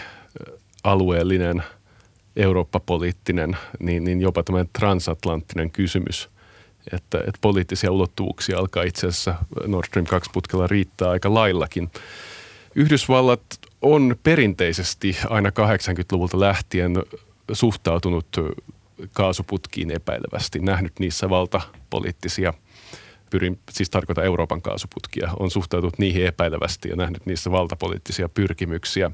alueellinen, 0.83 1.63
Eurooppa-poliittinen, 2.35 3.57
niin, 3.79 4.03
niin 4.03 4.21
jopa 4.21 4.43
tämmöinen 4.43 4.69
transatlanttinen 4.73 5.71
kysymys– 5.71 6.29
että, 6.93 7.17
että 7.17 7.39
poliittisia 7.41 7.91
ulottuvuuksia 7.91 8.59
alkaa 8.59 8.83
itse 8.83 9.07
asiassa 9.07 9.35
Nord 9.67 9.87
Stream 9.87 10.05
2-putkella 10.05 10.67
riittää 10.67 11.09
aika 11.09 11.33
laillakin. 11.33 11.91
Yhdysvallat 12.75 13.41
on 13.81 14.15
perinteisesti 14.23 15.17
aina 15.29 15.49
80-luvulta 15.49 16.39
lähtien 16.39 16.95
suhtautunut 17.51 18.27
kaasuputkiin 19.13 19.91
epäilevästi, 19.91 20.59
nähnyt 20.59 20.99
niissä 20.99 21.29
valtapoliittisia 21.29 22.53
pyrin, 23.29 23.59
siis 23.71 23.89
tarkoitan 23.89 24.25
Euroopan 24.25 24.61
kaasuputkia, 24.61 25.29
on 25.39 25.51
suhtautunut 25.51 25.99
niihin 25.99 26.25
epäilevästi 26.25 26.89
ja 26.89 26.95
nähnyt 26.95 27.25
niissä 27.25 27.51
valtapoliittisia 27.51 28.29
pyrkimyksiä. 28.29 29.11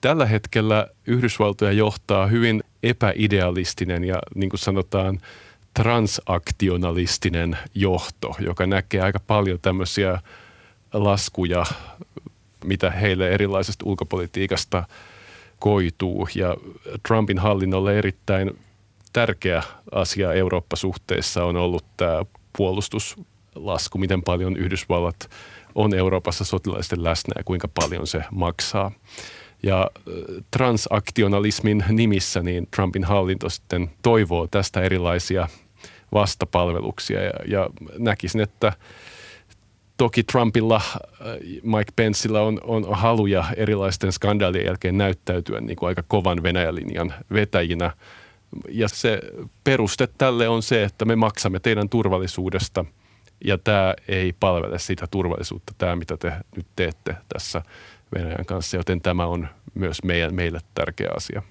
Tällä 0.00 0.26
hetkellä 0.26 0.86
Yhdysvaltoja 1.06 1.72
johtaa 1.72 2.26
hyvin 2.26 2.62
epäidealistinen 2.82 4.04
ja 4.04 4.18
niin 4.34 4.50
kuin 4.50 4.60
sanotaan– 4.60 5.20
transaktionalistinen 5.74 7.58
johto, 7.74 8.34
joka 8.38 8.66
näkee 8.66 9.00
aika 9.00 9.20
paljon 9.26 9.58
tämmöisiä 9.62 10.18
laskuja, 10.92 11.64
mitä 12.64 12.90
heille 12.90 13.30
erilaisesta 13.30 13.84
ulkopolitiikasta 13.86 14.84
koituu. 15.58 16.28
Ja 16.34 16.56
Trumpin 17.08 17.38
hallinnolle 17.38 17.98
erittäin 17.98 18.58
tärkeä 19.12 19.62
asia 19.92 20.32
Eurooppa-suhteessa 20.32 21.44
on 21.44 21.56
ollut 21.56 21.84
tämä 21.96 22.24
puolustuslasku, 22.56 23.98
miten 23.98 24.22
paljon 24.22 24.56
Yhdysvallat 24.56 25.30
on 25.74 25.94
Euroopassa 25.94 26.44
sotilaisten 26.44 27.04
läsnä 27.04 27.34
ja 27.38 27.44
kuinka 27.44 27.68
paljon 27.68 28.06
se 28.06 28.24
maksaa. 28.30 28.90
Ja 29.62 29.90
transaktionalismin 30.50 31.84
nimissä 31.88 32.42
niin 32.42 32.68
Trumpin 32.76 33.04
hallinto 33.04 33.48
sitten 33.48 33.90
toivoo 34.02 34.46
tästä 34.46 34.80
erilaisia 34.80 35.48
vastapalveluksia 36.14 37.22
ja, 37.22 37.32
ja 37.46 37.70
näkisin, 37.98 38.40
että 38.40 38.72
toki 39.96 40.22
Trumpilla, 40.22 40.76
äh, 40.76 41.02
Mike 41.62 41.92
Penceillä 41.96 42.40
on, 42.40 42.60
on 42.64 42.86
haluja 42.90 43.44
erilaisten 43.56 44.12
skandaalien 44.12 44.66
jälkeen 44.66 44.98
näyttäytyä 44.98 45.60
niin 45.60 45.76
kuin 45.76 45.88
aika 45.88 46.02
kovan 46.08 46.42
Venäjälinjan 46.42 47.14
vetäjinä. 47.32 47.90
Ja 48.68 48.88
se 48.88 49.20
peruste 49.64 50.08
tälle 50.18 50.48
on 50.48 50.62
se, 50.62 50.84
että 50.84 51.04
me 51.04 51.16
maksamme 51.16 51.60
teidän 51.60 51.88
turvallisuudesta 51.88 52.84
ja 53.44 53.58
tämä 53.58 53.94
ei 54.08 54.34
palvele 54.40 54.78
sitä 54.78 55.06
turvallisuutta, 55.06 55.72
tämä 55.78 55.96
mitä 55.96 56.16
te 56.16 56.32
nyt 56.56 56.66
teette 56.76 57.16
tässä 57.32 57.62
Venäjän 58.14 58.46
kanssa, 58.46 58.76
joten 58.76 59.00
tämä 59.00 59.26
on 59.26 59.48
myös 59.74 60.02
meidän, 60.04 60.34
meille 60.34 60.60
tärkeä 60.74 61.10
asia. 61.16 61.42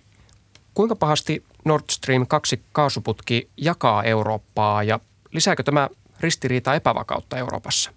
Kuinka 0.73 0.95
pahasti 0.95 1.43
Nord 1.65 1.83
Stream 1.91 2.27
2 2.27 2.61
kaasuputki 2.71 3.49
jakaa 3.57 4.03
Eurooppaa 4.03 4.83
ja 4.83 4.99
lisääkö 5.31 5.63
tämä 5.63 5.89
ristiriita 6.19 6.75
epävakautta 6.75 7.37
Euroopassa? 7.37 7.91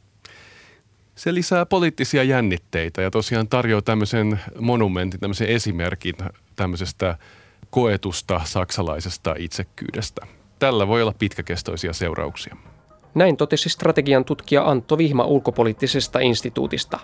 Se 1.14 1.34
lisää 1.34 1.66
poliittisia 1.66 2.22
jännitteitä 2.22 3.02
ja 3.02 3.10
tosiaan 3.10 3.48
tarjoaa 3.48 3.82
tämmöisen 3.82 4.40
monumentin, 4.60 5.20
tämmöisen 5.20 5.48
esimerkin 5.48 6.14
tämmöisestä 6.56 7.18
koetusta 7.70 8.40
saksalaisesta 8.44 9.34
itsekkyydestä. 9.38 10.26
Tällä 10.58 10.88
voi 10.88 11.02
olla 11.02 11.14
pitkäkestoisia 11.18 11.92
seurauksia. 11.92 12.56
Näin 13.14 13.37
totesi 13.37 13.68
strategian 13.68 14.24
tutkija 14.24 14.70
Antto 14.70 14.98
Vihma 14.98 15.24
ulkopoliittisesta 15.24 16.18
instituutista. 16.20 17.00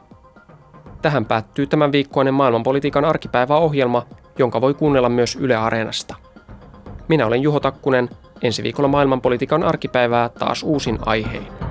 Tähän 1.02 1.24
päättyy 1.24 1.66
tämän 1.66 1.92
viikkoinen 1.92 2.34
maailmanpolitiikan 2.34 3.04
arkipäiväohjelma, 3.04 4.06
jonka 4.38 4.60
voi 4.60 4.74
kuunnella 4.74 5.08
myös 5.08 5.36
Yle 5.36 5.56
Areenasta. 5.56 6.14
Minä 7.08 7.26
olen 7.26 7.42
Juho 7.42 7.60
Takkunen. 7.60 8.08
Ensi 8.42 8.62
viikolla 8.62 8.88
maailmanpolitiikan 8.88 9.62
arkipäivää 9.62 10.28
taas 10.28 10.62
uusin 10.62 10.98
aihein. 11.06 11.69